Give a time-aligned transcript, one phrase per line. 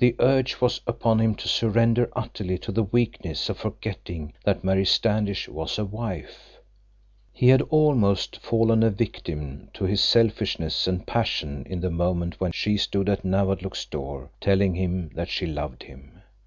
[0.00, 4.84] The urge was upon him to surrender utterly to the weakness of forgetting that Mary
[4.84, 6.58] Standish was a wife.
[7.32, 12.52] He had almost fallen a victim to his selfishness and passion in the moment when
[12.52, 16.20] she stood at Nawadlook's door, telling him that she loved him.